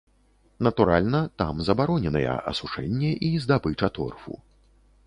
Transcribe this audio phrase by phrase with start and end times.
[0.67, 4.33] Натуральна, там забароненыя асушэнне і здабыча торфу.